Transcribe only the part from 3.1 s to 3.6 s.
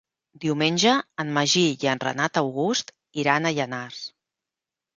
iran a